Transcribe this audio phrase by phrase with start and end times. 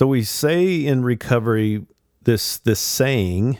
[0.00, 1.84] So we say in recovery
[2.22, 3.58] this this saying,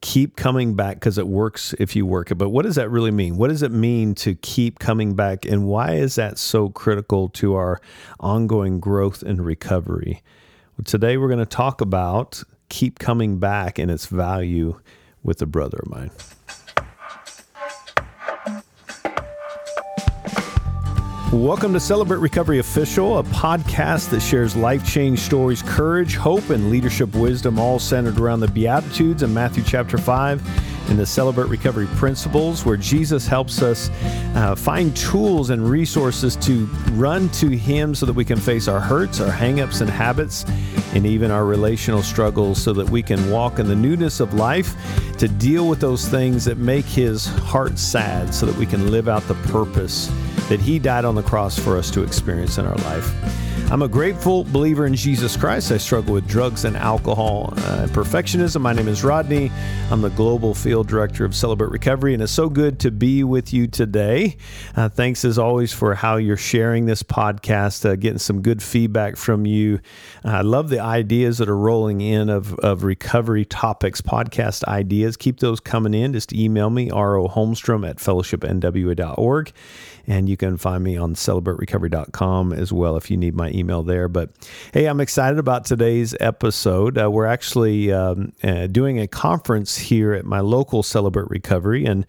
[0.00, 2.36] keep coming back because it works if you work it.
[2.36, 3.36] But what does that really mean?
[3.36, 7.56] What does it mean to keep coming back and why is that so critical to
[7.56, 7.80] our
[8.20, 10.22] ongoing growth and recovery?
[10.78, 14.78] Well, today we're going to talk about keep coming back and its value
[15.24, 16.12] with a brother of mine.
[21.32, 26.68] Welcome to Celebrate Recovery Official, a podcast that shares life change stories, courage, hope, and
[26.68, 30.42] leadership wisdom, all centered around the Beatitudes in Matthew chapter 5
[30.92, 33.88] and the Celebrate Recovery principles, where Jesus helps us
[34.36, 38.78] uh, find tools and resources to run to Him so that we can face our
[38.78, 40.44] hurts, our hangups, and habits,
[40.92, 44.76] and even our relational struggles so that we can walk in the newness of life
[45.16, 49.08] to deal with those things that make His heart sad so that we can live
[49.08, 50.12] out the purpose
[50.50, 53.10] that He died on the cross for us to experience in our life.
[53.70, 55.72] I'm a grateful believer in Jesus Christ.
[55.72, 58.60] I struggle with drugs and alcohol uh, perfectionism.
[58.60, 59.50] My name is Rodney.
[59.90, 63.54] I'm the global field director of Celebrate Recovery, and it's so good to be with
[63.54, 64.36] you today.
[64.76, 69.16] Uh, thanks as always for how you're sharing this podcast, uh, getting some good feedback
[69.16, 69.80] from you.
[70.22, 75.16] I love the ideas that are rolling in of, of recovery topics, podcast ideas.
[75.16, 76.12] Keep those coming in.
[76.12, 77.26] Just email me, R.O.
[77.26, 79.52] Holmstrom at fellowshipnwa.org.
[80.06, 84.08] And you can find me on celebraterecovery.com as well if you need my email there.
[84.08, 84.30] But
[84.72, 86.98] hey, I'm excited about today's episode.
[86.98, 91.84] Uh, we're actually um, uh, doing a conference here at my local Celebrate Recovery.
[91.84, 92.06] And,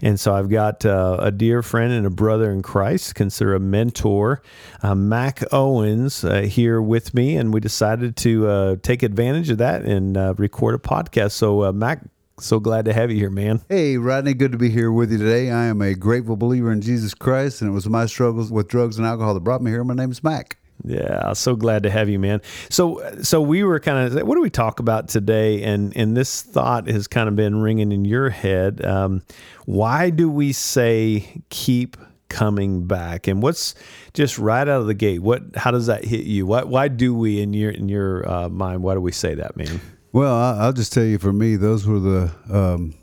[0.00, 3.60] and so I've got uh, a dear friend and a brother in Christ, consider a
[3.60, 4.42] mentor,
[4.82, 7.36] uh, Mac Owens, uh, here with me.
[7.36, 11.32] And we decided to uh, take advantage of that and record a podcast.
[11.32, 12.00] So, Mac,
[12.38, 13.62] so glad to have you here, man.
[13.68, 15.50] Hey, Rodney, good to be here with you today.
[15.50, 18.98] I am a grateful believer in Jesus Christ, and it was my struggles with drugs
[18.98, 19.82] and alcohol that brought me here.
[19.84, 20.58] My name is Mac.
[20.84, 22.42] Yeah, so glad to have you, man.
[22.68, 25.62] So, so we were kind of, what do we talk about today?
[25.62, 28.84] And and this thought has kind of been ringing in your head.
[28.84, 29.22] Um,
[29.64, 31.96] why do we say keep
[32.28, 33.26] coming back?
[33.26, 33.74] And what's
[34.12, 35.22] just right out of the gate?
[35.22, 35.56] What?
[35.56, 36.44] How does that hit you?
[36.44, 36.64] Why?
[36.64, 38.82] Why do we in your in your uh, mind?
[38.82, 39.80] Why do we say that, man?
[40.16, 42.94] Well, I'll just tell you, for me, those were the um,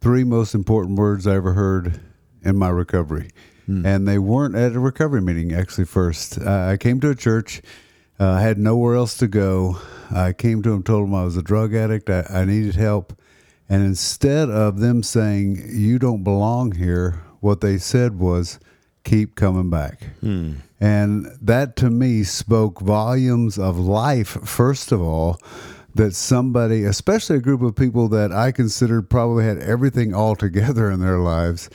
[0.00, 2.00] three most important words I ever heard
[2.42, 3.30] in my recovery.
[3.66, 3.86] Hmm.
[3.86, 6.36] And they weren't at a recovery meeting, actually, first.
[6.36, 7.62] Uh, I came to a church.
[8.18, 9.78] Uh, I had nowhere else to go.
[10.10, 12.10] I came to them, told them I was a drug addict.
[12.10, 13.16] I, I needed help.
[13.68, 18.58] And instead of them saying, You don't belong here, what they said was,
[19.04, 20.02] Keep coming back.
[20.18, 20.54] Hmm.
[20.80, 25.38] And that to me spoke volumes of life, first of all
[25.94, 30.90] that somebody, especially a group of people that I considered probably had everything all together
[30.90, 31.70] in their lives,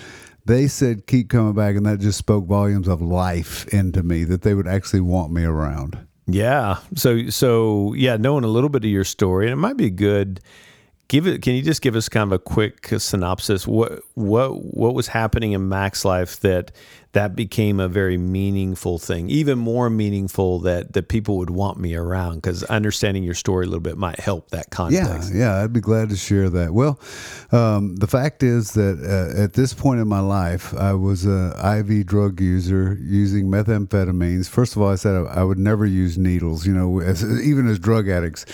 [0.45, 1.75] they said, keep coming back.
[1.75, 5.43] And that just spoke volumes of life into me that they would actually want me
[5.43, 5.97] around.
[6.27, 6.77] Yeah.
[6.95, 10.39] So, so yeah, knowing a little bit of your story, and it might be good
[11.07, 14.95] give it can you just give us kind of a quick synopsis what what what
[14.95, 16.71] was happening in mac's life that
[17.15, 21.95] that became a very meaningful thing, even more meaningful that that people would want me
[21.95, 25.33] around because understanding your story a little bit might help that context.
[25.33, 26.73] Yeah, yeah, I'd be glad to share that.
[26.73, 26.99] Well,
[27.53, 31.53] um, the fact is that uh, at this point in my life, I was an
[31.53, 34.49] IV drug user using methamphetamines.
[34.49, 36.67] First of all, I said I, I would never use needles.
[36.67, 38.45] You know, as, even as drug addicts,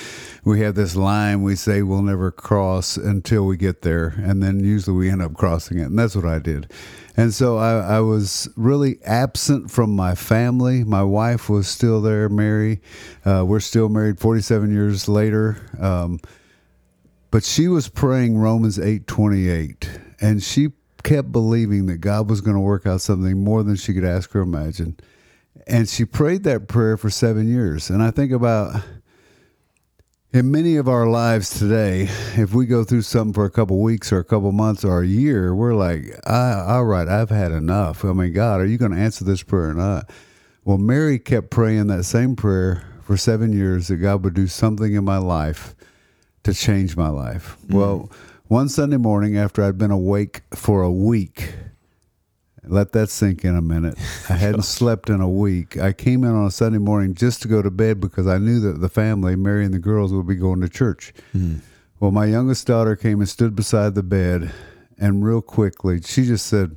[0.45, 4.63] we have this line we say we'll never cross until we get there, and then
[4.63, 6.71] usually we end up crossing it, and that's what I did.
[7.17, 10.83] And so I, I, was really absent from my family.
[10.85, 12.79] My wife was still there, Mary.
[13.25, 15.57] Uh, we're still married 47 years later.
[15.79, 16.19] Um,
[17.29, 19.89] but she was praying Romans 8 28.
[20.21, 20.69] And she
[21.03, 24.33] kept believing that God was going to work out something more than she could ask
[24.35, 24.97] or imagine.
[25.67, 27.89] And she prayed that prayer for seven years.
[27.89, 28.81] And I think about
[30.33, 32.03] in many of our lives today,
[32.37, 35.07] if we go through something for a couple weeks or a couple months or a
[35.07, 38.05] year, we're like, all right, I've had enough.
[38.05, 40.09] I mean, God, are you going to answer this prayer or not?
[40.63, 44.93] Well, Mary kept praying that same prayer for seven years that God would do something
[44.93, 45.75] in my life
[46.43, 47.57] to change my life.
[47.63, 47.77] Mm-hmm.
[47.77, 48.11] Well,
[48.47, 51.55] one Sunday morning after I'd been awake for a week,
[52.63, 53.97] let that sink in a minute.
[54.29, 55.77] I hadn't slept in a week.
[55.77, 58.59] I came in on a Sunday morning just to go to bed because I knew
[58.59, 61.13] that the family, Mary and the girls, would be going to church.
[61.35, 61.61] Mm.
[61.99, 64.51] Well, my youngest daughter came and stood beside the bed,
[64.97, 66.75] and real quickly, she just said,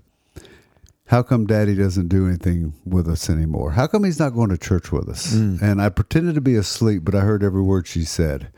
[1.07, 3.73] How come daddy doesn't do anything with us anymore?
[3.73, 5.35] How come he's not going to church with us?
[5.35, 5.63] Mm.
[5.63, 8.49] And I pretended to be asleep, but I heard every word she said.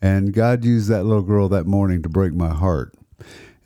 [0.00, 2.94] And God used that little girl that morning to break my heart.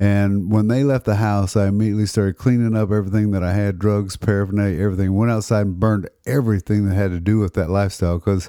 [0.00, 3.78] And when they left the house, I immediately started cleaning up everything that I had
[3.78, 5.14] drugs, paraphernalia, everything.
[5.14, 8.48] Went outside and burned everything that had to do with that lifestyle because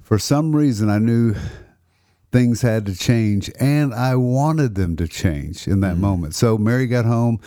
[0.00, 1.34] for some reason, I knew
[2.32, 6.00] things had to change and I wanted them to change in that mm-hmm.
[6.00, 6.34] moment.
[6.34, 7.38] So Mary got home.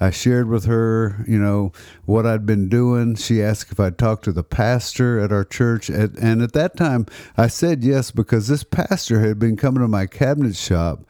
[0.00, 1.72] I shared with her, you know,
[2.04, 3.14] what I'd been doing.
[3.14, 5.88] She asked if I'd talk to the pastor at our church.
[5.88, 7.06] And at that time,
[7.36, 11.04] I said yes because this pastor had been coming to my cabinet shop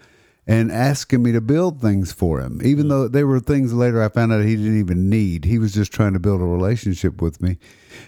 [0.49, 2.89] and asking me to build things for him, even mm-hmm.
[2.89, 5.45] though they were things later I found out he didn't even need.
[5.45, 7.59] He was just trying to build a relationship with me.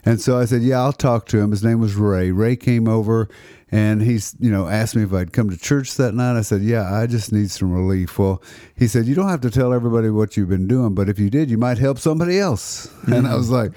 [0.06, 1.50] And so I said, Yeah, I'll talk to him.
[1.50, 2.30] His name was Ray.
[2.32, 3.28] Ray came over
[3.70, 6.38] and he's, you know, asked me if I'd come to church that night.
[6.38, 8.18] I said, Yeah, I just need some relief.
[8.18, 8.42] Well,
[8.74, 11.28] he said, You don't have to tell everybody what you've been doing, but if you
[11.28, 12.86] did, you might help somebody else.
[12.86, 13.12] Mm-hmm.
[13.20, 13.72] And I was like,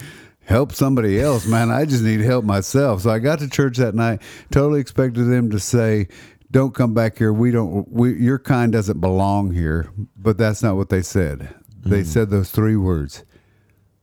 [0.45, 1.71] Help somebody else, man.
[1.71, 3.01] I just need help myself.
[3.01, 4.21] So I got to church that night,
[4.51, 6.09] totally expected them to say,
[6.53, 7.33] don't come back here.
[7.33, 9.89] We don't, we, your kind doesn't belong here.
[10.15, 11.53] But that's not what they said.
[11.81, 12.05] They mm.
[12.05, 13.25] said those three words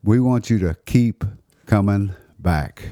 [0.03, 1.25] We want you to keep
[1.67, 2.83] coming back.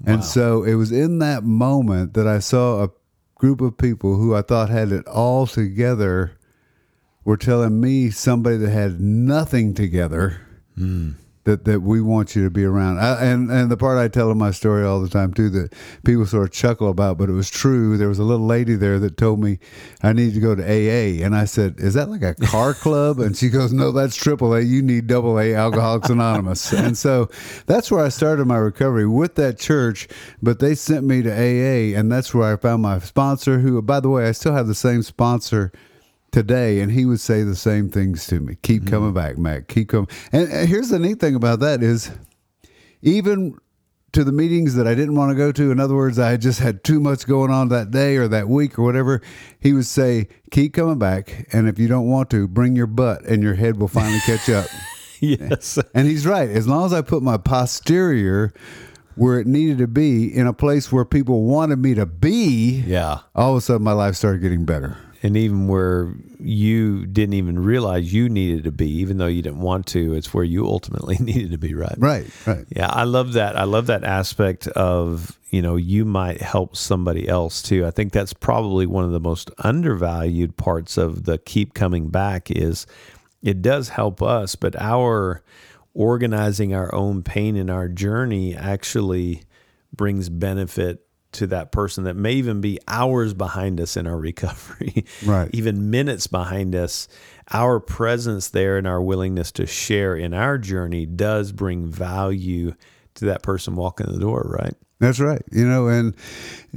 [0.00, 0.14] Wow.
[0.14, 2.90] And so it was in that moment that I saw a
[3.36, 6.32] group of people who I thought had it all together
[7.24, 10.40] were telling me somebody that had nothing together
[10.78, 12.98] mm that that we want you to be around.
[12.98, 15.74] I, and and the part I tell in my story all the time too that
[16.04, 17.96] people sort of chuckle about, but it was true.
[17.96, 19.58] There was a little lady there that told me
[20.02, 23.20] I need to go to AA, and I said, "Is that like a car club?"
[23.20, 24.66] and she goes, "No, that's AAA.
[24.66, 27.30] You need double A, Alcoholics Anonymous." and so
[27.66, 30.08] that's where I started my recovery with that church.
[30.42, 33.58] But they sent me to AA, and that's where I found my sponsor.
[33.58, 35.72] Who, by the way, I still have the same sponsor
[36.34, 38.56] today, and he would say the same things to me.
[38.62, 38.90] Keep mm-hmm.
[38.90, 39.68] coming back, Mac.
[39.68, 40.08] Keep coming.
[40.32, 42.10] And, and here's the neat thing about that is,
[43.02, 43.56] even
[44.12, 45.70] to the meetings that I didn't want to go to.
[45.70, 48.78] In other words, I just had too much going on that day or that week
[48.78, 49.22] or whatever.
[49.60, 53.24] He would say, "Keep coming back, and if you don't want to, bring your butt,
[53.24, 54.66] and your head will finally catch up."
[55.20, 56.50] yes, and he's right.
[56.50, 58.52] As long as I put my posterior
[59.14, 63.20] where it needed to be in a place where people wanted me to be, yeah,
[63.36, 67.58] all of a sudden my life started getting better and even where you didn't even
[67.58, 71.16] realize you needed to be, even though you didn't want to, it's where you ultimately
[71.20, 71.94] needed to be, right?
[71.96, 72.66] Right, right.
[72.68, 73.56] Yeah, I love that.
[73.56, 77.86] I love that aspect of, you know, you might help somebody else too.
[77.86, 82.50] I think that's probably one of the most undervalued parts of the keep coming back
[82.50, 82.86] is
[83.42, 85.42] it does help us, but our
[85.94, 89.44] organizing our own pain in our journey actually
[89.90, 91.03] brings benefit
[91.34, 95.50] to that person that may even be hours behind us in our recovery, right?
[95.52, 97.08] even minutes behind us.
[97.52, 102.74] Our presence there and our willingness to share in our journey does bring value
[103.16, 104.74] to that person walking the door, right?
[104.98, 105.42] That's right.
[105.52, 106.14] You know, and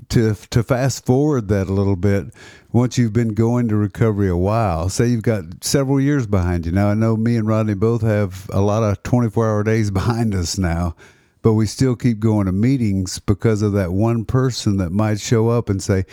[0.09, 2.25] to to fast forward that a little bit,
[2.74, 6.74] once you've been going to recovery a while, say you've got several years behind you.
[6.74, 10.57] Now I know me and Rodney both have a lot of 24-hour days behind us
[10.57, 10.95] now
[11.41, 15.49] but we still keep going to meetings because of that one person that might show
[15.49, 16.05] up and say,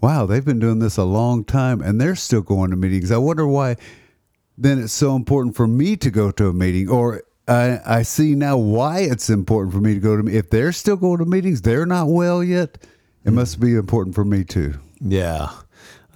[0.00, 3.10] wow, they've been doing this a long time and they're still going to meetings.
[3.10, 3.76] I wonder why
[4.60, 8.34] then it's so important for me to go to a meeting or I, I see
[8.34, 11.62] now why it's important for me to go to if they're still going to meetings
[11.62, 12.78] they're not well yet
[13.24, 15.50] it must be important for me too yeah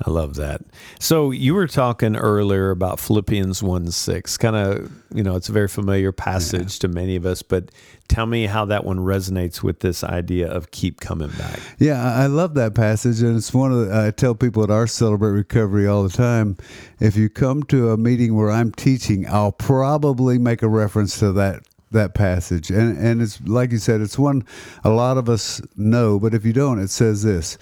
[0.04, 0.60] I love that.
[0.98, 4.36] So you were talking earlier about Philippians 1 6.
[4.38, 6.80] Kind of, you know, it's a very familiar passage yeah.
[6.80, 7.70] to many of us, but
[8.08, 11.60] tell me how that one resonates with this idea of keep coming back.
[11.78, 13.22] Yeah, I love that passage.
[13.22, 16.56] And it's one of the, I tell people at our Celebrate Recovery all the time
[17.00, 21.32] if you come to a meeting where I'm teaching, I'll probably make a reference to
[21.32, 24.44] that that passage and and it's like you said it's one
[24.82, 27.56] a lot of us know but if you don't it says this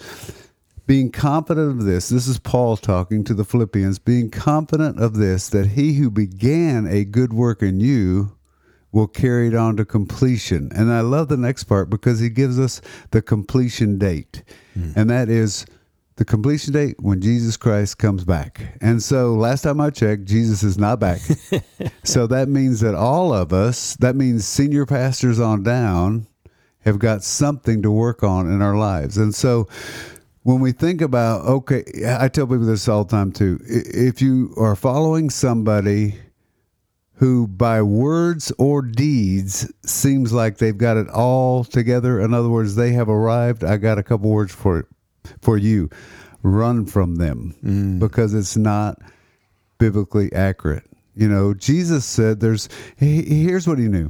[0.85, 5.49] being confident of this, this is Paul talking to the Philippians, being confident of this,
[5.49, 8.35] that he who began a good work in you
[8.91, 10.71] will carry it on to completion.
[10.75, 14.43] And I love the next part because he gives us the completion date.
[14.77, 14.95] Mm.
[14.95, 15.65] And that is
[16.17, 18.77] the completion date when Jesus Christ comes back.
[18.81, 21.21] And so last time I checked, Jesus is not back.
[22.03, 26.27] so that means that all of us, that means senior pastors on down,
[26.81, 29.17] have got something to work on in our lives.
[29.17, 29.67] And so
[30.43, 31.83] when we think about okay
[32.19, 36.15] i tell people this all the time too if you are following somebody
[37.15, 42.75] who by words or deeds seems like they've got it all together in other words
[42.75, 44.87] they have arrived i got a couple words for
[45.41, 45.89] for you.
[46.41, 47.99] Run from them mm.
[47.99, 48.99] because it's not
[49.77, 50.83] biblically accurate.
[51.15, 54.09] You know jesus said there's he, here's what he knew.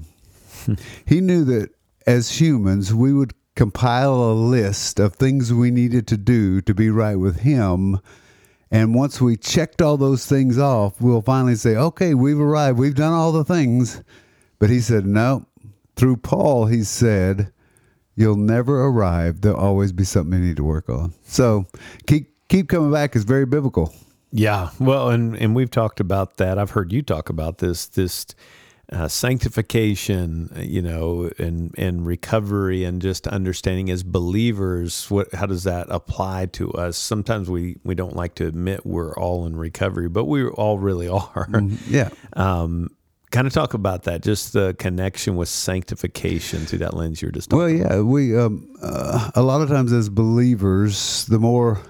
[1.06, 1.72] He knew that
[2.08, 6.90] as humans we would compile a list of things we needed to do to be
[6.90, 8.00] right with Him.
[8.72, 12.80] And once we checked all those things off, we'll finally say, okay, we've arrived.
[12.80, 14.02] We've done all the things.
[14.60, 15.46] But He said, no.
[15.96, 17.52] Through Paul, He said,
[18.16, 19.42] You'll never arrive.
[19.42, 21.14] There'll always be something you need to work on.
[21.24, 21.66] So
[22.06, 23.94] keep keep coming back is very biblical.
[24.32, 26.60] Yeah, well, and and we've talked about that.
[26.60, 28.28] I've heard you talk about this this
[28.94, 35.64] uh, sanctification, you know, and and recovery, and just understanding as believers, what how does
[35.64, 36.98] that apply to us?
[36.98, 41.08] Sometimes we we don't like to admit we're all in recovery, but we all really
[41.10, 41.48] are.
[41.50, 42.10] Mm, yeah.
[42.34, 42.90] Um,
[43.32, 47.52] kind of talk about that, just the connection with sanctification through that lens you're just.
[47.52, 51.82] Well, yeah, we um, uh, a lot of times as believers, the more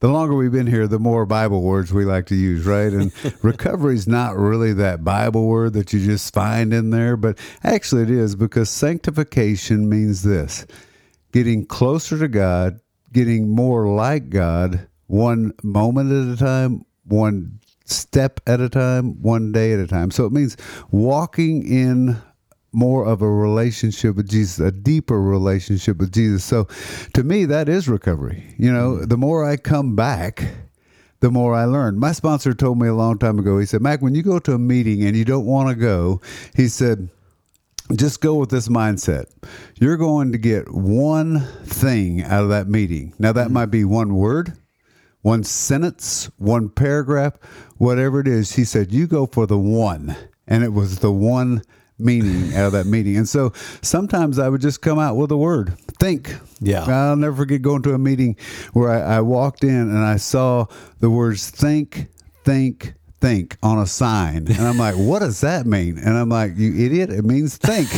[0.00, 2.92] the longer we've been here, the more Bible words we like to use, right?
[2.92, 3.12] And
[3.42, 8.02] recovery is not really that Bible word that you just find in there, but actually
[8.02, 10.66] it is because sanctification means this
[11.32, 12.80] getting closer to God,
[13.12, 19.50] getting more like God, one moment at a time, one step at a time, one
[19.52, 20.10] day at a time.
[20.10, 20.56] So it means
[20.90, 22.20] walking in
[22.72, 26.44] more of a relationship with Jesus, a deeper relationship with Jesus.
[26.44, 26.64] So
[27.14, 28.54] to me, that is recovery.
[28.58, 29.06] You know, mm-hmm.
[29.06, 30.44] the more I come back,
[31.20, 31.98] the more I learn.
[31.98, 34.52] My sponsor told me a long time ago, he said, Mac, when you go to
[34.52, 36.20] a meeting and you don't want to go,
[36.54, 37.08] he said,
[37.96, 39.26] just go with this mindset.
[39.76, 43.14] You're going to get one thing out of that meeting.
[43.18, 43.54] Now, that mm-hmm.
[43.54, 44.52] might be one word,
[45.22, 47.34] one sentence, one paragraph,
[47.78, 48.52] whatever it is.
[48.52, 50.14] He said, You go for the one.
[50.46, 51.62] And it was the one
[51.98, 53.16] meaning out of that meeting.
[53.16, 53.52] And so
[53.82, 56.34] sometimes I would just come out with a word think.
[56.60, 56.84] Yeah.
[56.84, 58.36] I'll never forget going to a meeting
[58.72, 60.66] where I, I walked in and I saw
[61.00, 62.06] the words think,
[62.44, 64.46] think, think on a sign.
[64.48, 65.98] And I'm like, what does that mean?
[65.98, 67.88] And I'm like, you idiot, it means think.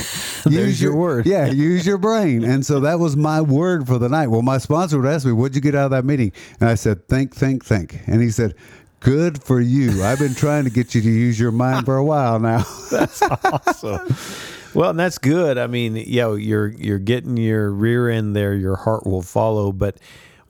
[0.45, 1.26] There's your word.
[1.26, 2.42] Yeah, use your brain.
[2.42, 4.28] And so that was my word for the night.
[4.28, 6.33] Well, my sponsor would ask me, what'd you get out of that meeting?
[6.61, 8.00] And I said, think, think, think.
[8.07, 8.54] And he said,
[9.00, 10.02] Good for you.
[10.02, 12.64] I've been trying to get you to use your mind for a while now.
[12.90, 14.14] that's awesome.
[14.75, 15.59] Well, and that's good.
[15.59, 19.73] I mean, you know, you're you're getting your rear end there, your heart will follow,
[19.73, 19.99] but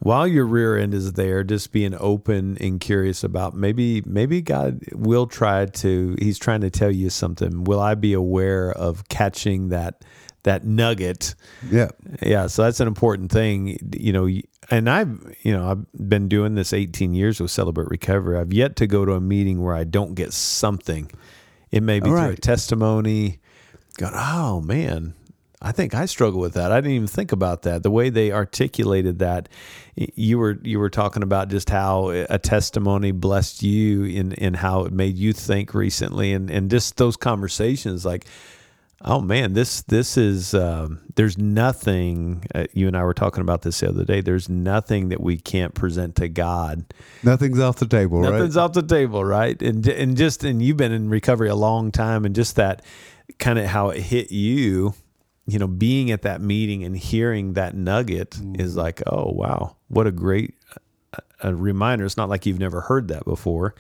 [0.01, 4.81] while your rear end is there, just being open and curious about maybe maybe God
[4.93, 7.65] will try to he's trying to tell you something.
[7.65, 10.05] Will I be aware of catching that
[10.43, 11.35] that nugget?
[11.71, 11.91] Yeah.
[12.23, 14.27] Yeah, so that's an important thing, you know,
[14.71, 18.39] and I've, you know, I've been doing this 18 years with Celebrate Recovery.
[18.39, 21.11] I've yet to go to a meeting where I don't get something.
[21.71, 23.41] It may be through a testimony.
[23.99, 25.15] Going, oh man,
[25.61, 26.73] I think I struggle with that.
[26.73, 27.83] I didn't even think about that.
[27.83, 29.49] The way they articulated that,
[29.97, 34.85] you were you were talking about just how a testimony blessed you in in how
[34.85, 38.25] it made you think recently, and and just those conversations like
[39.05, 42.45] oh man, this this is um, there's nothing.
[42.55, 44.21] Uh, you and I were talking about this the other day.
[44.21, 46.93] There's nothing that we can't present to God.
[47.23, 48.21] Nothing's off the table.
[48.21, 48.63] Nothing's right?
[48.63, 49.61] off the table, right?
[49.61, 52.85] And and just and you've been in recovery a long time, and just that
[53.39, 54.95] kind of how it hit you.
[55.47, 58.61] You know, being at that meeting and hearing that nugget mm.
[58.61, 60.55] is like, oh wow, what a great
[61.41, 62.05] a reminder.
[62.05, 63.75] It's not like you've never heard that before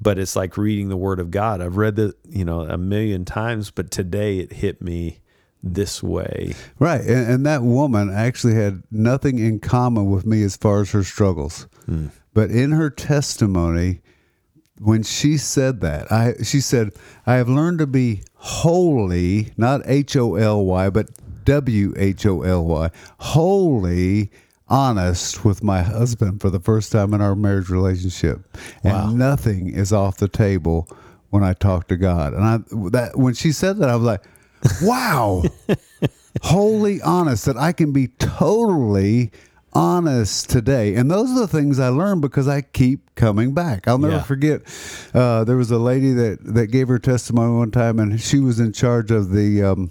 [0.00, 1.60] but it's like reading the word of God.
[1.60, 5.20] I've read it, you know, a million times, but today it hit me
[5.62, 6.54] this way.
[6.78, 7.00] Right.
[7.00, 11.04] And, and that woman actually had nothing in common with me as far as her
[11.04, 11.66] struggles.
[11.86, 12.08] Hmm.
[12.34, 14.00] But in her testimony,
[14.78, 16.90] when she said that, I she said,
[17.26, 21.10] I have learned to be holy, not H O L Y, but
[21.44, 24.30] W H O L Y, holy
[24.68, 28.40] honest with my husband for the first time in our marriage relationship,
[28.82, 29.08] wow.
[29.08, 30.88] and nothing is off the table
[31.30, 32.32] when I talk to God.
[32.32, 32.58] And I
[32.90, 34.22] that when she said that, I was like,
[34.82, 35.42] "Wow,
[36.42, 39.30] wholly honest that I can be totally."
[39.76, 40.94] honest today.
[40.94, 43.88] And those are the things I learned because I keep coming back.
[43.88, 44.22] I'll never yeah.
[44.22, 44.62] forget.
[45.12, 48.60] Uh, there was a lady that, that gave her testimony one time, and she was
[48.60, 49.90] in charge of the um,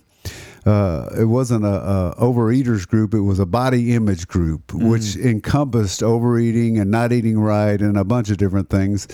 [0.65, 4.89] uh, it wasn't a, a, overeaters group; it was a body image group, mm.
[4.89, 9.07] which encompassed overeating and not eating right and a bunch of different things.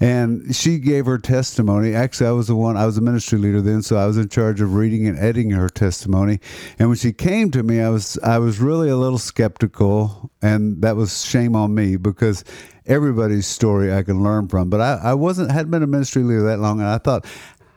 [0.00, 1.94] And she gave her testimony.
[1.94, 4.28] Actually, I was the one; I was a ministry leader then, so I was in
[4.28, 6.40] charge of reading and editing her testimony.
[6.78, 10.82] And when she came to me, I was I was really a little skeptical, and
[10.82, 12.44] that was shame on me because
[12.86, 14.70] everybody's story I can learn from.
[14.70, 17.26] But I, I wasn't hadn't been a ministry leader that long, and I thought,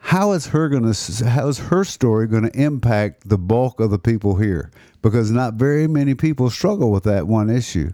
[0.02, 3.92] how is her going to how is her story going to impact the bulk of
[3.92, 4.72] the people here?
[5.02, 7.92] Because not very many people struggle with that one issue.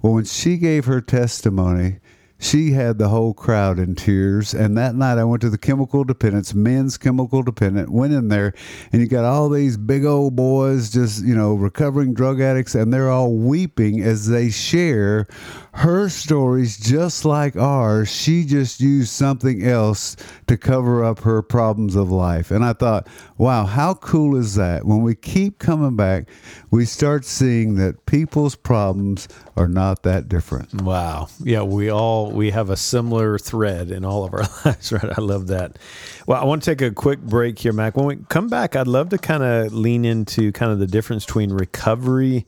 [0.00, 1.98] Well when she gave her testimony
[2.40, 4.54] she had the whole crowd in tears.
[4.54, 8.54] And that night I went to the chemical dependence, men's chemical dependent, went in there,
[8.92, 12.92] and you got all these big old boys just, you know, recovering drug addicts, and
[12.92, 15.26] they're all weeping as they share
[15.74, 18.10] her stories just like ours.
[18.10, 20.16] She just used something else
[20.46, 22.50] to cover up her problems of life.
[22.50, 23.06] And I thought,
[23.38, 24.84] wow, how cool is that?
[24.84, 26.28] When we keep coming back,
[26.70, 29.28] we start seeing that people's problems
[29.60, 30.82] are not that different.
[30.82, 31.28] Wow.
[31.44, 35.18] Yeah, we all we have a similar thread in all of our lives, right?
[35.18, 35.78] I love that.
[36.26, 37.94] Well, I want to take a quick break here, Mac.
[37.96, 41.26] When we come back, I'd love to kind of lean into kind of the difference
[41.26, 42.46] between recovery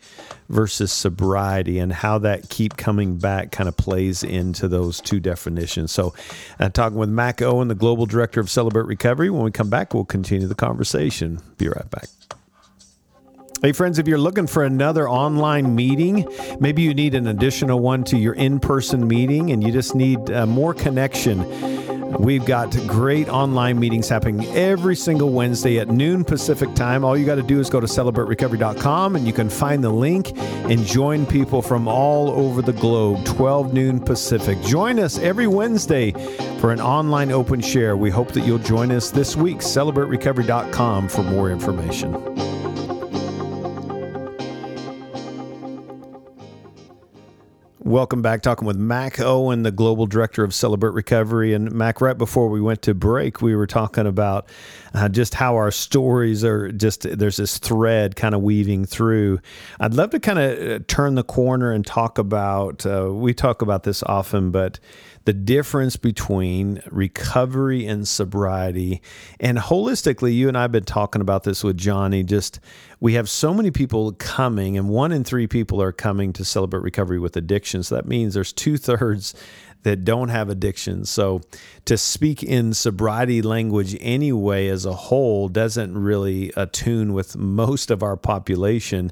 [0.49, 5.93] versus sobriety and how that keep coming back kind of plays into those two definitions.
[5.93, 6.15] So,
[6.59, 9.29] uh, talking with Mac Owen, the global director of Celebrate Recovery.
[9.29, 11.41] When we come back, we'll continue the conversation.
[11.59, 12.09] Be right back.
[13.63, 16.27] Hey, friends, if you're looking for another online meeting,
[16.59, 20.33] maybe you need an additional one to your in person meeting and you just need
[20.33, 21.49] uh, more connection.
[22.19, 27.05] We've got great online meetings happening every single Wednesday at noon Pacific time.
[27.05, 30.37] All you got to do is go to celebraterecovery.com and you can find the link
[30.37, 34.61] and join people from all over the globe, 12 noon Pacific.
[34.63, 36.11] Join us every Wednesday
[36.59, 37.97] for an online open share.
[37.97, 39.59] We hope that you'll join us this week.
[39.59, 42.42] Celebraterecovery.com for more information.
[47.93, 48.41] Welcome back.
[48.41, 51.53] Talking with Mac Owen, the global director of Celebrate Recovery.
[51.53, 54.49] And Mac, right before we went to break, we were talking about
[54.95, 59.41] uh, just how our stories are just there's this thread kind of weaving through.
[59.79, 63.61] I'd love to kind of uh, turn the corner and talk about, uh, we talk
[63.61, 64.81] about this often, but
[65.25, 69.01] the difference between recovery and sobriety.
[69.39, 72.23] And holistically, you and I have been talking about this with Johnny.
[72.23, 72.61] Just
[73.01, 76.83] we have so many people coming, and one in three people are coming to celebrate
[76.83, 77.83] recovery with addiction.
[77.83, 79.35] So that means there's two thirds
[79.83, 81.11] that don't have addictions.
[81.11, 81.41] So
[81.87, 88.03] to speak in sobriety language anyway as a whole doesn't really attune with most of
[88.03, 89.11] our population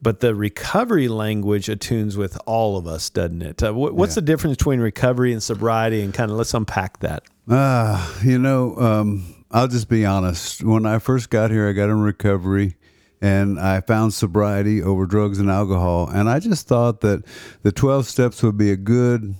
[0.00, 3.62] but the recovery language attunes with all of us, doesn't it?
[3.62, 4.14] Uh, what's yeah.
[4.16, 6.02] the difference between recovery and sobriety?
[6.02, 7.24] And kind of let's unpack that.
[7.48, 10.62] Uh, you know, um, I'll just be honest.
[10.62, 12.76] When I first got here, I got in recovery
[13.20, 16.08] and I found sobriety over drugs and alcohol.
[16.08, 17.24] And I just thought that
[17.62, 19.34] the 12 steps would be a good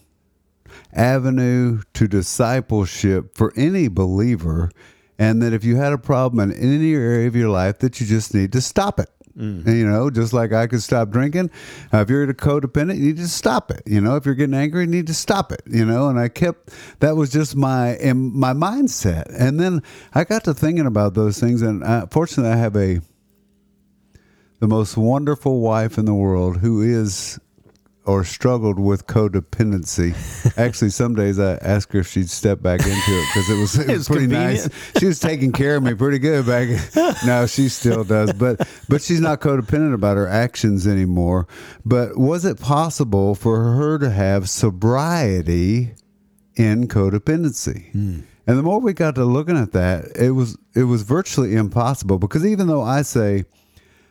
[0.93, 4.71] avenue to discipleship for any believer.
[5.19, 8.07] And that if you had a problem in any area of your life, that you
[8.07, 9.11] just need to stop it.
[9.39, 9.67] Mm.
[9.67, 11.51] You know, just like I could stop drinking.
[11.93, 13.83] Uh, if you're a codependent, you need to stop it.
[13.87, 15.63] You know, if you're getting angry, you need to stop it.
[15.67, 16.71] You know, and I kept
[17.01, 19.27] that was just my my mindset.
[19.39, 23.01] And then I got to thinking about those things, and uh, fortunately, I have a
[24.61, 27.39] the most wonderful wife in the world who is
[28.09, 30.15] or struggled with codependency.
[30.59, 33.79] Actually, some days I asked her if she'd step back into it because it was,
[33.79, 34.73] it was pretty convenient.
[34.73, 34.99] nice.
[34.99, 36.69] She was taking care of me pretty good back.
[37.27, 41.47] now she still does, but but she's not codependent about her actions anymore.
[41.85, 45.95] But was it possible for her to have sobriety
[46.57, 47.93] in codependency?
[47.93, 48.21] Hmm.
[48.47, 52.19] And the more we got to looking at that, it was it was virtually impossible
[52.19, 53.45] because even though I say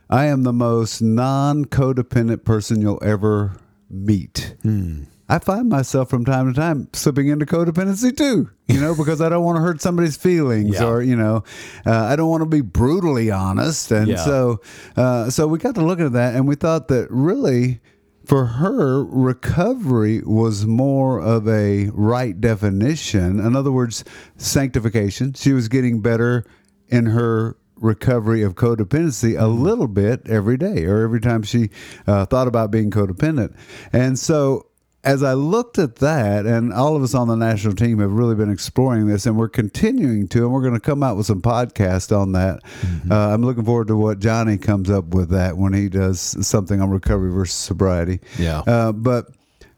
[0.08, 3.58] I am the most non codependent person you'll ever
[3.90, 4.56] meet.
[4.62, 5.04] Hmm.
[5.30, 9.28] I find myself from time to time slipping into codependency too, you know, because I
[9.28, 10.86] don't want to hurt somebody's feelings yeah.
[10.86, 11.44] or, you know,
[11.86, 13.92] uh, I don't want to be brutally honest.
[13.92, 14.24] And yeah.
[14.24, 14.62] so,
[14.96, 17.82] uh, so we got to look at that and we thought that really
[18.28, 23.40] for her, recovery was more of a right definition.
[23.40, 24.04] In other words,
[24.36, 25.34] sanctification.
[25.34, 26.46] She was getting better
[26.90, 31.70] in her recovery of codependency a little bit every day or every time she
[32.06, 33.56] uh, thought about being codependent.
[33.94, 34.68] And so
[35.04, 38.36] as I looked at that, and all of us on the national team have really
[38.36, 41.42] been exploring this, and we're continuing to, and we're going to come out with some
[41.42, 42.62] podcasts on that.
[42.64, 43.12] Mm-hmm.
[43.12, 46.82] Uh, I'm looking forward to what Johnny comes up with that when he does something
[46.82, 48.20] on recovery versus sobriety.
[48.38, 48.60] Yeah.
[48.68, 49.28] Uh, but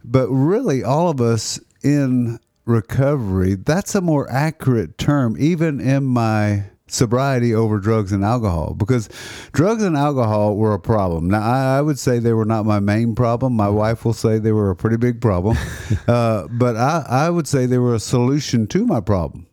[0.04, 6.64] but really, all of us in recovery, that's a more accurate term, even in my
[6.92, 9.10] sobriety over drugs and alcohol because
[9.52, 11.30] drugs and alcohol were a problem.
[11.30, 13.54] Now, I, I, would say they were not my main problem.
[13.54, 15.58] My wife will say they were a pretty big problem,
[16.08, 19.48] uh, but I, I would say they were a solution to my problem.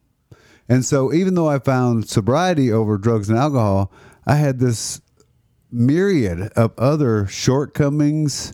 [0.68, 3.92] And so, even though I found sobriety over drugs and alcohol,
[4.26, 5.00] I had this
[5.70, 8.52] myriad of other shortcomings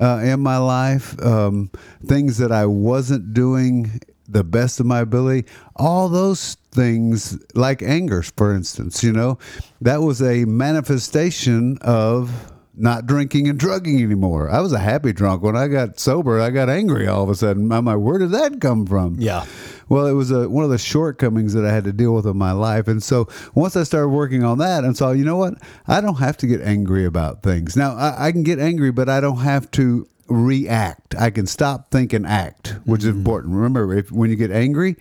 [0.00, 1.70] uh, in my life, um,
[2.04, 5.48] things that I wasn't doing the best of my ability.
[5.76, 9.38] All those things, like anger, for instance, you know,
[9.80, 14.50] that was a manifestation of not drinking and drugging anymore.
[14.50, 15.42] I was a happy drunk.
[15.42, 17.70] When I got sober, I got angry all of a sudden.
[17.70, 19.16] I'm like, where did that come from?
[19.18, 19.44] Yeah.
[19.90, 22.38] Well, it was a, one of the shortcomings that I had to deal with in
[22.38, 22.88] my life.
[22.88, 25.54] And so once I started working on that and saw, you know what?
[25.86, 27.76] I don't have to get angry about things.
[27.76, 31.14] Now, I, I can get angry, but I don't have to react.
[31.16, 33.18] I can stop, think, and act, which is mm.
[33.18, 33.54] important.
[33.54, 34.96] Remember, if when you get angry,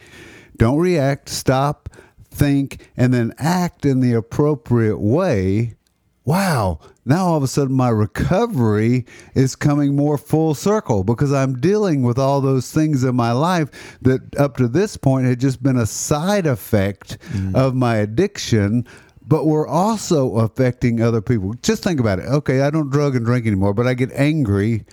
[0.57, 1.89] don't react, stop,
[2.29, 5.75] think, and then act in the appropriate way.
[6.23, 11.59] Wow, now all of a sudden my recovery is coming more full circle because I'm
[11.59, 15.63] dealing with all those things in my life that up to this point had just
[15.63, 17.55] been a side effect mm.
[17.55, 18.85] of my addiction
[19.31, 21.53] but we're also affecting other people.
[21.61, 22.25] Just think about it.
[22.25, 24.83] Okay, I don't drug and drink anymore, but I get angry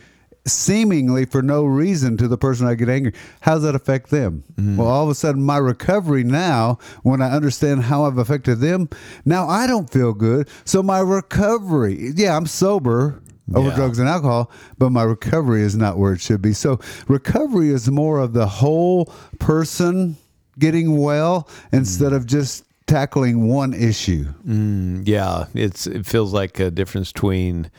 [0.47, 3.13] seemingly for no reason to the person I get angry.
[3.41, 4.45] How does that affect them?
[4.57, 8.89] Well, all of a sudden, my recovery now, when I understand how I've affected them,
[9.25, 10.49] now I don't feel good.
[10.65, 13.21] So my recovery, yeah, I'm sober
[13.55, 13.77] over Yeah.
[13.77, 16.53] drugs and alcohol, but my recovery is not where it should be.
[16.53, 19.07] So recovery is more of the whole
[19.39, 20.17] person
[20.59, 24.27] getting well instead of just tackling one issue.
[24.47, 27.71] Mm, yeah, it's it feels like a difference between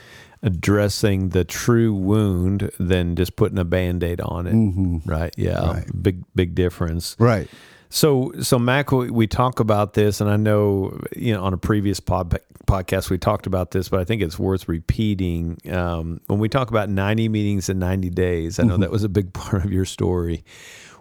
[0.41, 5.09] addressing the true wound than just putting a band-aid on it.
[5.09, 5.33] Right?
[5.37, 5.65] Yeah.
[5.65, 6.03] Right.
[6.03, 7.15] Big big difference.
[7.19, 7.47] Right.
[7.91, 11.57] So, so Mac, we, we talk about this, and I know you know on a
[11.57, 15.57] previous pod, podcast we talked about this, but I think it's worth repeating.
[15.71, 19.09] Um, when we talk about ninety meetings in ninety days, I know that was a
[19.09, 20.43] big part of your story.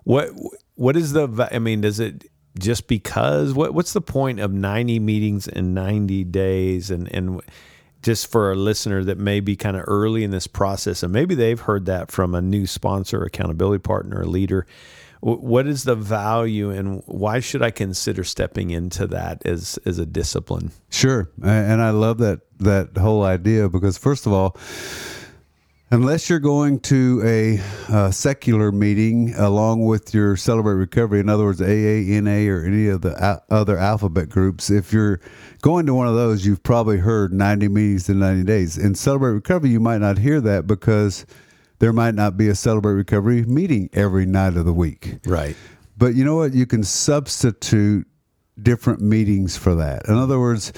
[0.04, 0.30] What
[0.76, 1.48] what is the?
[1.52, 2.24] I mean, does it
[2.58, 3.52] just because?
[3.52, 6.90] What what's the point of ninety meetings in ninety days?
[6.90, 7.42] And and
[8.02, 11.34] just for a listener that may be kind of early in this process, and maybe
[11.34, 14.66] they've heard that from a new sponsor, accountability partner, leader.
[15.20, 20.06] What is the value, and why should I consider stepping into that as as a
[20.06, 20.70] discipline?
[20.90, 24.56] Sure, and I love that that whole idea because first of all,
[25.90, 27.60] unless you're going to a
[27.92, 32.88] uh, secular meeting along with your Celebrate Recovery, in other words, AA, NA, or any
[32.88, 35.20] of the a- other alphabet groups, if you're
[35.62, 38.76] going to one of those, you've probably heard 90 meetings in 90 days.
[38.76, 41.24] In Celebrate Recovery, you might not hear that because
[41.78, 45.18] there might not be a Celebrate Recovery meeting every night of the week.
[45.24, 45.56] Right.
[45.96, 46.52] But you know what?
[46.52, 48.06] You can substitute
[48.60, 50.06] different meetings for that.
[50.08, 50.72] In other words,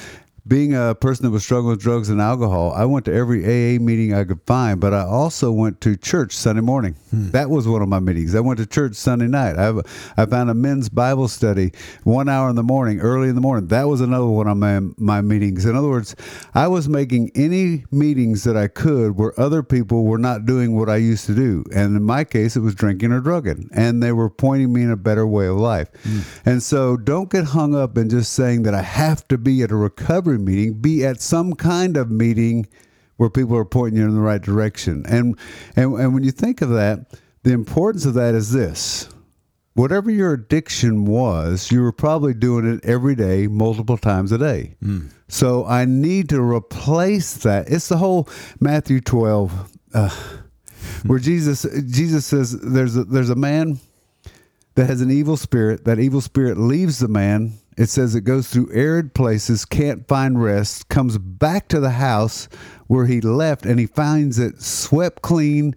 [0.46, 3.81] being a person that was struggling with drugs and alcohol, I went to every AA
[3.81, 6.96] meeting I could find, but I also went to church Sunday morning.
[7.11, 7.31] Hmm.
[7.31, 8.35] That was one of my meetings.
[8.35, 9.57] I went to church Sunday night.
[9.57, 11.72] I, have, I found a men's Bible study
[12.05, 13.68] one hour in the morning, early in the morning.
[13.68, 15.66] That was another one of my, my meetings.
[15.66, 16.16] In other words,
[16.55, 20.88] I was making any meetings that I could where other people were not doing what
[20.88, 21.64] I used to do.
[21.74, 23.68] And in my case, it was drinking or drugging.
[23.72, 25.88] And they were pointing me in a better way of life.
[26.03, 26.20] Hmm.
[26.44, 29.70] And so don't get hung up in just saying that I have to be at
[29.70, 30.75] a recovery meeting.
[30.75, 32.66] Be at some kind of meeting
[33.16, 35.05] where people are pointing you in the right direction.
[35.09, 35.38] And
[35.77, 39.09] and, and when you think of that, the importance of that is this.
[39.75, 44.75] Whatever your addiction was, you were probably doing it every day, multiple times a day.
[45.29, 47.71] So I need to replace that.
[47.71, 50.11] It's the whole Matthew 12 uh,
[51.07, 53.79] where Jesus Jesus says there's a, there's a man
[54.75, 55.85] that has an evil spirit.
[55.85, 57.55] That evil spirit leaves the man.
[57.76, 62.48] It says it goes through arid places, can't find rest, comes back to the house
[62.88, 65.74] where he left, and he finds it swept clean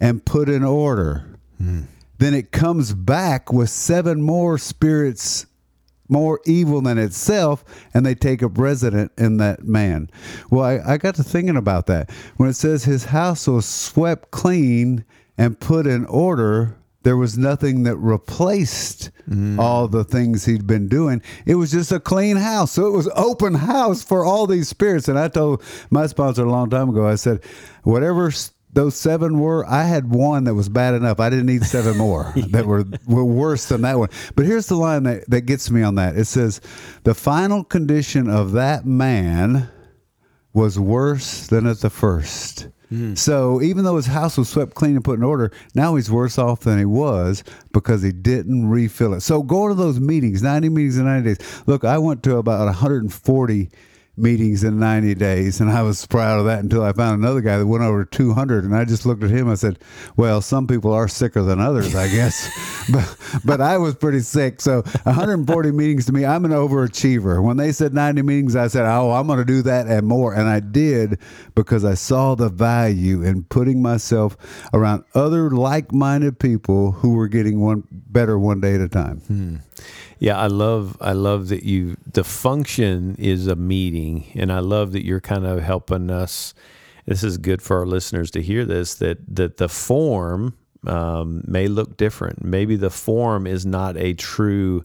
[0.00, 1.38] and put in order.
[1.58, 1.82] Hmm.
[2.18, 5.46] Then it comes back with seven more spirits
[6.10, 10.10] more evil than itself, and they take up resident in that man.
[10.50, 12.10] Well, I, I got to thinking about that.
[12.36, 15.04] When it says his house was swept clean
[15.38, 19.58] and put in order, there was nothing that replaced mm.
[19.58, 21.22] all the things he'd been doing.
[21.46, 22.72] It was just a clean house.
[22.72, 25.08] So it was open house for all these spirits.
[25.08, 27.42] And I told my sponsor a long time ago, I said,
[27.82, 28.30] whatever
[28.72, 31.20] those seven were, I had one that was bad enough.
[31.20, 34.10] I didn't need seven more that were, were worse than that one.
[34.36, 36.16] But here's the line that, that gets me on that.
[36.16, 36.60] It says,
[37.04, 39.70] the final condition of that man
[40.52, 42.68] was worse than at the first.
[42.92, 43.16] Mm.
[43.16, 46.38] So even though his house was swept clean and put in order, now he's worse
[46.38, 49.20] off than he was because he didn't refill it.
[49.20, 51.62] So go to those meetings, 90 meetings in 90 days.
[51.66, 53.70] Look, I went to about 140
[54.20, 57.58] meetings in 90 days and I was proud of that until I found another guy
[57.58, 59.78] that went over 200 and I just looked at him I said,
[60.16, 62.48] "Well, some people are sicker than others, I guess."
[62.90, 64.60] but but I was pretty sick.
[64.60, 67.42] So 140 meetings to me, I'm an overachiever.
[67.42, 70.34] When they said 90 meetings, I said, "Oh, I'm going to do that and more."
[70.34, 71.18] And I did
[71.54, 74.36] because I saw the value in putting myself
[74.72, 79.18] around other like-minded people who were getting one better one day at a time.
[79.20, 79.56] Hmm.
[80.20, 84.92] Yeah, I love I love that you the function is a meeting and I love
[84.92, 86.54] that you're kind of helping us
[87.06, 90.54] this is good for our listeners to hear this that that the form
[90.86, 92.44] um, may look different.
[92.44, 94.84] Maybe the form is not a true,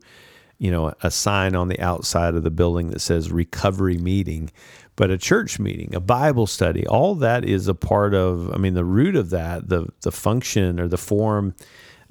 [0.57, 4.51] you know, a sign on the outside of the building that says recovery meeting,
[4.95, 8.53] but a church meeting, a Bible study, all that is a part of.
[8.53, 11.55] I mean, the root of that, the the function or the form.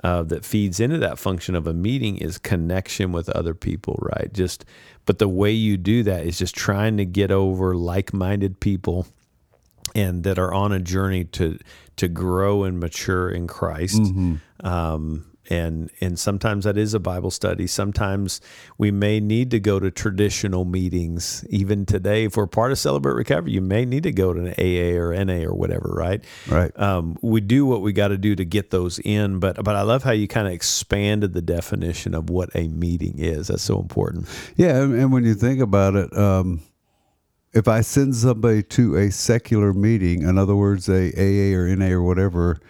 [0.04, 4.30] Uh, that feeds into that function of a meeting is connection with other people, right?
[4.34, 4.62] Just,
[5.06, 9.06] but the way you do that is just trying to get over like-minded people
[9.94, 11.58] and that are on a journey to
[11.96, 14.02] to grow and mature in Christ.
[14.02, 14.66] Mm-hmm.
[14.66, 17.66] Um, and and sometimes that is a Bible study.
[17.66, 18.40] Sometimes
[18.78, 21.44] we may need to go to traditional meetings.
[21.50, 24.54] Even today, if we're part of Celebrate Recovery, you may need to go to an
[24.58, 26.24] AA or NA or whatever, right?
[26.48, 26.78] Right.
[26.78, 29.82] Um, we do what we got to do to get those in, but but I
[29.82, 33.48] love how you kind of expanded the definition of what a meeting is.
[33.48, 34.28] That's so important.
[34.56, 36.16] Yeah, and, and when you think about it.
[36.16, 36.60] Um,
[37.54, 41.90] if I send somebody to a secular meeting, in other words, a AA or NA
[41.90, 42.60] or whatever,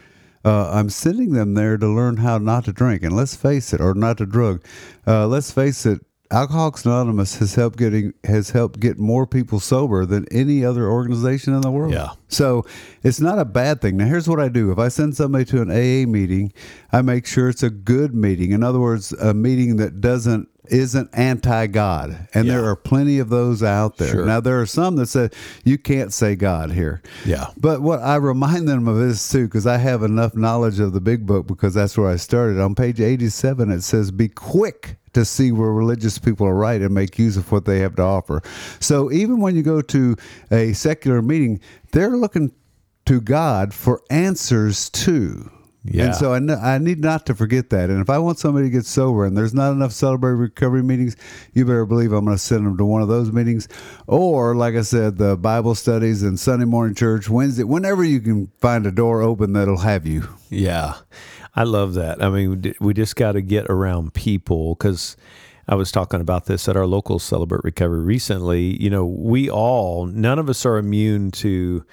[0.44, 3.02] uh, I'm sending them there to learn how not to drink.
[3.02, 4.62] And let's face it, or not to drug.
[5.06, 10.04] Uh, let's face it, Alcoholics Anonymous has helped getting has helped get more people sober
[10.04, 11.92] than any other organization in the world.
[11.92, 12.10] Yeah.
[12.28, 12.64] So
[13.02, 13.98] it's not a bad thing.
[13.98, 14.72] Now here's what I do.
[14.72, 16.52] If I send somebody to an AA meeting,
[16.90, 18.52] I make sure it's a good meeting.
[18.52, 22.28] In other words, a meeting that doesn't isn't anti God.
[22.34, 22.54] And yeah.
[22.54, 24.08] there are plenty of those out there.
[24.08, 24.24] Sure.
[24.24, 25.30] Now, there are some that say
[25.64, 27.02] you can't say God here.
[27.24, 27.48] Yeah.
[27.56, 31.00] But what I remind them of is too, because I have enough knowledge of the
[31.00, 32.60] big book because that's where I started.
[32.60, 36.92] On page 87, it says, Be quick to see where religious people are right and
[36.92, 38.42] make use of what they have to offer.
[38.80, 40.16] So even when you go to
[40.50, 41.60] a secular meeting,
[41.92, 42.52] they're looking
[43.06, 45.50] to God for answers too.
[45.86, 46.06] Yeah.
[46.06, 47.90] And so I, I need not to forget that.
[47.90, 51.14] And if I want somebody to get sober and there's not enough celebrate recovery meetings,
[51.52, 53.68] you better believe I'm going to send them to one of those meetings.
[54.06, 58.50] Or, like I said, the Bible studies and Sunday morning church, Wednesday, whenever you can
[58.60, 60.26] find a door open that'll have you.
[60.48, 60.94] Yeah.
[61.54, 62.22] I love that.
[62.22, 65.18] I mean, we just got to get around people because
[65.68, 68.82] I was talking about this at our local Celebrate Recovery recently.
[68.82, 71.84] You know, we all, none of us are immune to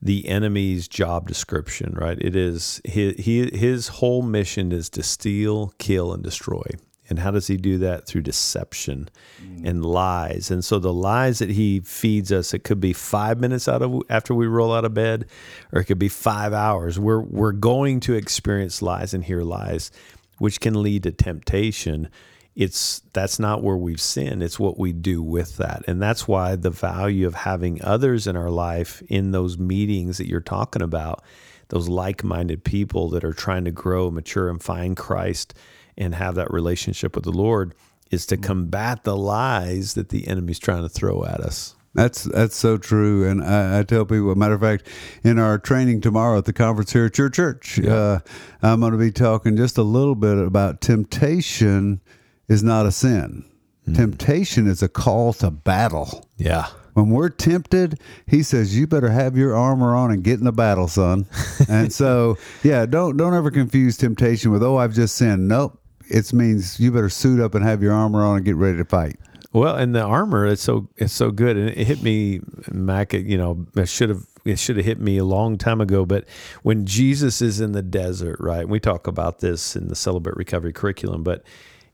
[0.00, 2.18] the enemy's job description, right?
[2.20, 6.64] It is his, his whole mission is to steal, kill, and destroy.
[7.10, 8.06] And how does he do that?
[8.06, 9.08] Through deception
[9.42, 9.66] mm.
[9.66, 10.50] and lies.
[10.50, 14.02] And so the lies that he feeds us, it could be five minutes out of
[14.10, 15.26] after we roll out of bed,
[15.72, 16.98] or it could be five hours.
[16.98, 19.90] We're we're going to experience lies and hear lies,
[20.36, 22.10] which can lead to temptation
[22.58, 26.56] it's that's not where we've sinned it's what we do with that and that's why
[26.56, 31.22] the value of having others in our life in those meetings that you're talking about
[31.68, 35.54] those like-minded people that are trying to grow mature and find christ
[35.96, 37.74] and have that relationship with the lord
[38.10, 42.54] is to combat the lies that the enemy's trying to throw at us that's that's
[42.54, 44.32] so true, and I, I, tell people.
[44.34, 44.86] Matter of fact,
[45.24, 47.92] in our training tomorrow at the conference here at your church, yeah.
[47.92, 48.18] uh,
[48.62, 52.00] I'm going to be talking just a little bit about temptation
[52.48, 53.44] is not a sin.
[53.86, 53.96] Mm.
[53.96, 56.28] Temptation is a call to battle.
[56.36, 56.66] Yeah.
[56.94, 60.52] When we're tempted, he says, "You better have your armor on and get in the
[60.52, 61.26] battle, son."
[61.68, 66.32] and so, yeah, don't don't ever confuse temptation with, "Oh, I've just sinned." Nope, it
[66.32, 69.16] means you better suit up and have your armor on and get ready to fight.
[69.52, 73.12] Well, and the armor it's so it's so good, and it hit me, Mac.
[73.12, 76.04] You know, it should have it should have hit me a long time ago.
[76.04, 76.24] But
[76.62, 78.68] when Jesus is in the desert, right?
[78.68, 81.44] We talk about this in the Celebrate Recovery curriculum, but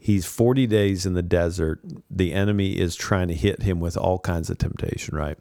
[0.04, 1.80] he's 40 days in the desert.
[2.10, 5.38] The enemy is trying to hit him with all kinds of temptation, right?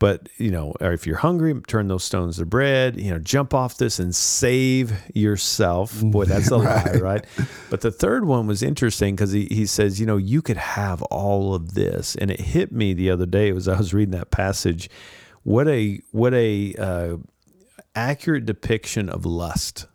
[0.00, 3.54] But, you know, or if you're hungry, turn those stones to bread, you know, jump
[3.54, 6.02] off this and save yourself.
[6.02, 6.94] Boy, that's a right.
[6.94, 7.24] lie, right?
[7.70, 11.02] But the third one was interesting because he, he says, you know, you could have
[11.02, 12.16] all of this.
[12.16, 14.90] And it hit me the other day as I was reading that passage.
[15.44, 17.16] What a, what a, uh,
[17.94, 19.86] accurate depiction of lust,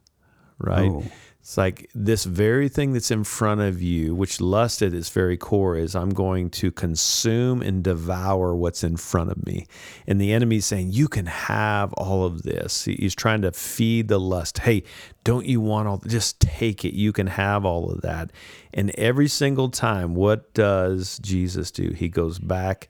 [0.59, 0.89] right?
[0.89, 1.03] Oh
[1.47, 5.37] it's like this very thing that's in front of you, which lust at its very
[5.37, 9.65] core is I'm going to consume and devour what's in front of me.
[10.05, 12.83] And the enemy's saying, You can have all of this.
[12.83, 14.57] He's trying to feed the lust.
[14.57, 14.83] Hey,
[15.23, 16.93] don't you want all just take it.
[16.93, 18.33] You can have all of that.
[18.73, 21.91] And every single time, what does Jesus do?
[21.91, 22.89] He goes back,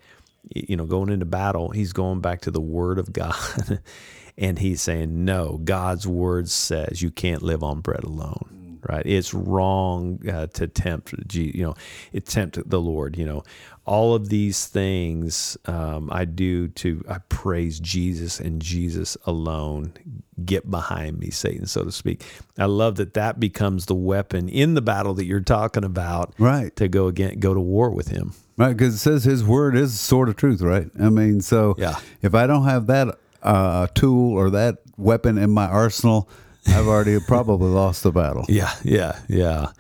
[0.55, 3.35] you know, going into battle, he's going back to the word of God.
[4.37, 8.53] and he's saying no god's word says you can't live on bread alone.
[8.87, 9.05] Right?
[9.05, 11.75] It's wrong uh, to tempt you know
[12.13, 13.43] it tempt the lord you know.
[13.85, 19.93] All of these things um, i do to i praise jesus and jesus alone.
[20.45, 22.23] Get behind me satan so to speak.
[22.57, 26.73] I love that that becomes the weapon in the battle that you're talking about right.
[26.77, 28.33] to go again go to war with him.
[28.55, 30.89] Right because it says his word is sort of truth right?
[30.99, 31.99] I mean so yeah.
[32.21, 33.17] if i don't have that
[33.47, 36.29] uh, tool or that weapon in my arsenal,
[36.67, 38.45] I've already probably lost the battle.
[38.49, 39.71] Yeah, yeah, yeah.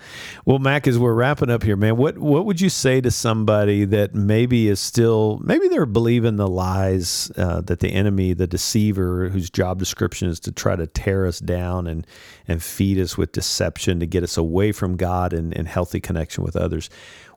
[0.45, 3.83] Well, Mac, as we're wrapping up here, man, what what would you say to somebody
[3.85, 9.27] that maybe is still maybe they're believing the lies uh, that the enemy, the deceiver,
[9.29, 12.07] whose job description is to try to tear us down and
[12.47, 16.43] and feed us with deception to get us away from God and, and healthy connection
[16.43, 16.89] with others.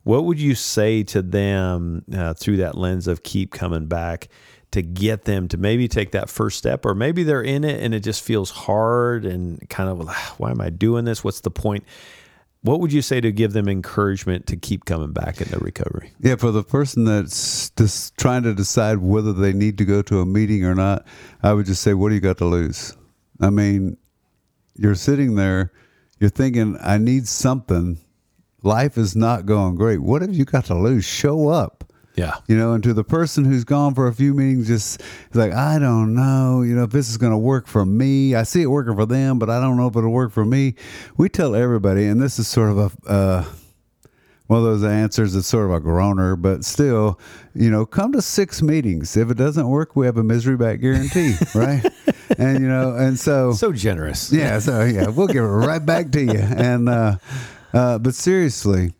[0.05, 4.29] What would you say to them uh, through that lens of keep coming back?
[4.73, 7.93] To get them to maybe take that first step, or maybe they're in it and
[7.93, 11.25] it just feels hard and kind of, ah, why am I doing this?
[11.25, 11.85] What's the point?
[12.63, 16.13] What would you say to give them encouragement to keep coming back in their recovery?
[16.21, 20.21] Yeah, for the person that's just trying to decide whether they need to go to
[20.21, 21.07] a meeting or not,
[21.43, 22.95] I would just say, what do you got to lose?
[23.41, 23.97] I mean,
[24.77, 25.73] you're sitting there,
[26.19, 27.99] you're thinking, I need something.
[28.63, 30.03] Life is not going great.
[30.03, 31.07] What have you got to lose?
[31.07, 31.80] Show up.
[32.21, 32.35] Yeah.
[32.49, 35.03] You know, and to the person who's gone for a few meetings, just
[35.33, 38.35] like, I don't know, you know, if this is going to work for me.
[38.35, 40.75] I see it working for them, but I don't know if it'll work for me.
[41.17, 43.45] We tell everybody, and this is sort of a, uh,
[44.49, 47.19] one of those answers that's sort of a groaner, but still,
[47.55, 49.17] you know, come to six meetings.
[49.17, 51.87] If it doesn't work, we have a misery back guarantee, right?
[52.37, 54.33] and you know, and so so generous.
[54.33, 56.41] Yeah, so yeah, we'll give it right back to you.
[56.41, 57.17] And uh,
[57.73, 58.93] uh, but seriously,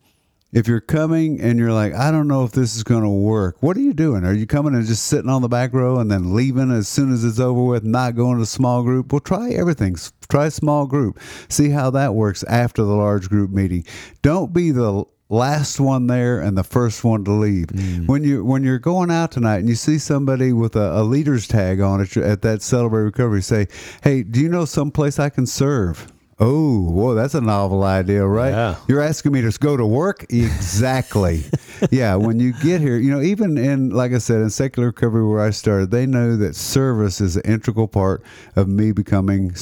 [0.53, 3.63] if you're coming and you're like, I don't know if this is going to work,
[3.63, 4.25] what are you doing?
[4.25, 7.13] Are you coming and just sitting on the back row and then leaving as soon
[7.13, 9.13] as it's over with, not going to small group?
[9.13, 9.97] Well, try everything.
[10.29, 11.21] Try a small group.
[11.49, 13.85] See how that works after the large group meeting.
[14.23, 17.69] Don't be the last one there and the first one to leave.
[17.69, 18.07] Mm.
[18.09, 21.47] When you when you're going out tonight and you see somebody with a, a leader's
[21.47, 23.69] tag on it at that Celebrate Recovery, say,
[24.03, 28.27] "Hey, do you know some place I can serve?" Oh, whoa, that's a novel idea,
[28.27, 28.51] right?
[28.51, 28.77] Yeah.
[28.89, 30.25] You're asking me to go to work?
[30.31, 31.45] Exactly.
[31.91, 35.27] yeah, when you get here, you know, even in, like I said, in secular recovery
[35.29, 38.23] where I started, they know that service is an integral part
[38.57, 39.55] of me becoming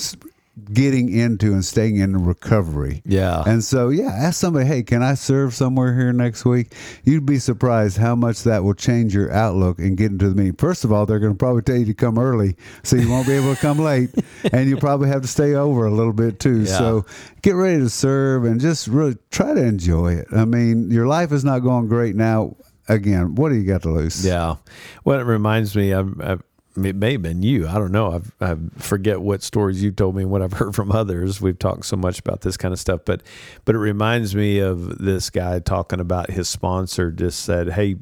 [0.73, 3.03] getting into and staying in recovery.
[3.05, 3.43] Yeah.
[3.47, 6.75] And so, yeah, ask somebody, hey, can I serve somewhere here next week?
[7.05, 10.57] You'd be surprised how much that will change your outlook and get into the meeting.
[10.57, 13.27] First of all, they're going to probably tell you to come early, so you won't
[13.27, 14.11] be able to come late,
[14.53, 16.63] and you'll probably have to stay over a little bit too.
[16.63, 16.79] Yeah.
[16.79, 17.07] So
[17.43, 20.29] get ready to serve and just really try to enjoy it.
[20.33, 22.57] I mean, your life is not going great now
[22.89, 24.25] again, what do you got to lose?
[24.25, 24.57] Yeah.
[25.05, 26.43] Well, it reminds me, I've, I've,
[26.85, 27.69] it may have been you.
[27.69, 28.13] I don't know.
[28.13, 31.41] I've, I forget what stories you told me and what I've heard from others.
[31.41, 33.23] We've talked so much about this kind of stuff, but
[33.65, 37.11] but it reminds me of this guy talking about his sponsor.
[37.11, 37.97] Just said, "Hey,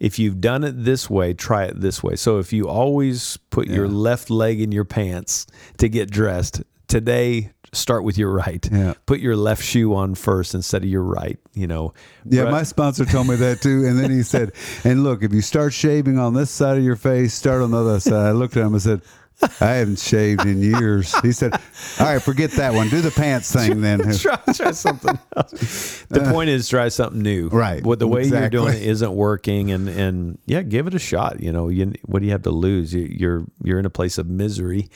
[0.00, 3.68] if you've done it this way, try it this way." So if you always put
[3.68, 3.76] yeah.
[3.76, 5.46] your left leg in your pants
[5.78, 8.66] to get dressed, today start with your right.
[8.70, 8.94] Yeah.
[9.06, 11.94] Put your left shoe on first instead of your right, you know.
[12.24, 13.84] Yeah, but, my sponsor told me that too.
[13.86, 14.52] And then he said,
[14.84, 17.78] and look, if you start shaving on this side of your face, start on the
[17.78, 18.26] other side.
[18.26, 19.02] I looked at him and said,
[19.60, 21.16] I haven't shaved in years.
[21.20, 21.54] He said,
[22.00, 22.88] "All right, forget that one.
[22.88, 24.00] Do the pants thing then.
[24.16, 27.48] try, try something else." The uh, point is, try something new.
[27.48, 27.84] Right.
[27.84, 28.58] What the way exactly.
[28.58, 31.40] you're doing it isn't working, and and yeah, give it a shot.
[31.40, 32.92] You know, you, what do you have to lose?
[32.92, 34.90] You, you're you're in a place of misery,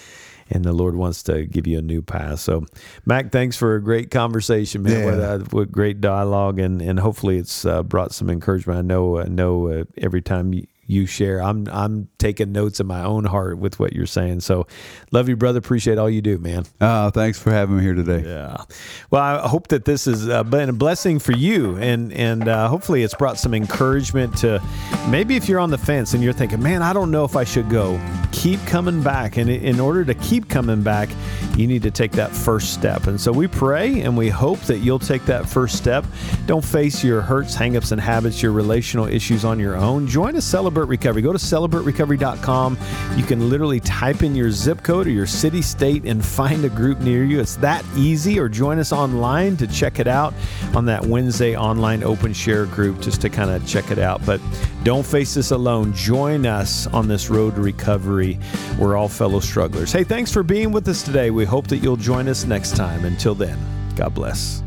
[0.52, 2.40] and the Lord wants to give you a new path.
[2.40, 2.66] So,
[3.06, 5.00] Mac, thanks for a great conversation, man.
[5.00, 5.06] Yeah.
[5.06, 8.78] With, uh, with great dialogue, and and hopefully it's uh, brought some encouragement.
[8.78, 11.40] I know, I know uh, every time you, you share.
[11.40, 14.40] I'm I'm taking notes in my own heart with what you're saying.
[14.40, 14.66] So,
[15.12, 15.58] love you, brother.
[15.58, 16.64] Appreciate all you do, man.
[16.80, 18.22] Uh, thanks for having me here today.
[18.26, 18.64] Yeah.
[19.10, 22.68] Well, I hope that this has uh, been a blessing for you, and and uh,
[22.68, 24.60] hopefully it's brought some encouragement to
[25.08, 27.44] maybe if you're on the fence and you're thinking, man, I don't know if I
[27.44, 28.00] should go.
[28.32, 31.08] Keep coming back, and in order to keep coming back,
[31.56, 33.06] you need to take that first step.
[33.06, 36.04] And so we pray and we hope that you'll take that first step.
[36.46, 40.08] Don't face your hurts, hangups, and habits, your relational issues on your own.
[40.08, 41.20] Join us, celebrate Celebrate Recovery.
[41.20, 42.78] Go to celebraterecovery.com.
[43.16, 46.70] You can literally type in your zip code or your city, state, and find a
[46.70, 47.40] group near you.
[47.40, 48.38] It's that easy.
[48.38, 50.32] Or join us online to check it out
[50.74, 54.24] on that Wednesday online open share group just to kind of check it out.
[54.24, 54.40] But
[54.82, 55.92] don't face this alone.
[55.92, 58.38] Join us on this road to recovery.
[58.78, 59.92] We're all fellow strugglers.
[59.92, 61.30] Hey, thanks for being with us today.
[61.30, 63.04] We hope that you'll join us next time.
[63.04, 63.58] Until then,
[63.94, 64.62] God bless.